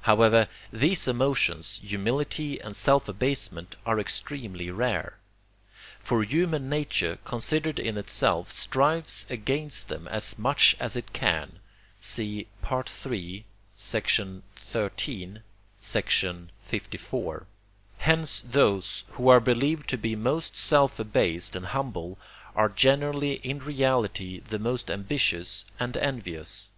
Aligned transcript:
However, 0.00 0.48
these 0.72 1.06
emotions, 1.06 1.78
humility 1.84 2.58
and 2.58 2.74
self 2.74 3.06
abasement, 3.06 3.76
are 3.84 4.00
extremely 4.00 4.70
rare. 4.70 5.18
For 6.00 6.24
human 6.24 6.70
nature, 6.70 7.18
considered 7.24 7.78
in 7.78 7.98
itself, 7.98 8.50
strives 8.50 9.26
against 9.28 9.88
them 9.88 10.08
as 10.08 10.38
much 10.38 10.74
as 10.80 10.96
it 10.96 11.12
can 11.12 11.58
(see 12.00 12.46
III. 12.72 12.84
xiii., 12.88 14.44
liv.); 16.72 17.46
hence 17.98 18.40
those, 18.50 19.04
who 19.10 19.28
are 19.28 19.40
believed 19.40 19.88
to 19.90 19.98
be 19.98 20.16
most 20.16 20.56
self 20.56 20.98
abased 20.98 21.54
and 21.56 21.66
humble, 21.66 22.18
are 22.56 22.70
generally 22.70 23.34
in 23.34 23.58
reality 23.58 24.40
the 24.40 24.58
most 24.58 24.90
ambitious 24.90 25.66
and 25.78 25.94
envious. 25.98 26.70